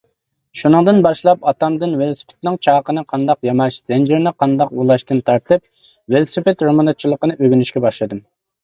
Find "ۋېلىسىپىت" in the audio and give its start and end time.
6.17-6.69